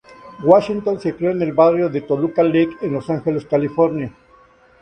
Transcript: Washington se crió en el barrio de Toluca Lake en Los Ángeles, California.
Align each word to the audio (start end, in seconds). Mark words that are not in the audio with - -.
Washington 0.43 0.99
se 0.99 1.15
crió 1.15 1.29
en 1.29 1.43
el 1.43 1.53
barrio 1.53 1.87
de 1.87 2.01
Toluca 2.01 2.41
Lake 2.41 2.71
en 2.81 2.93
Los 2.93 3.07
Ángeles, 3.11 3.45
California. 3.45 4.11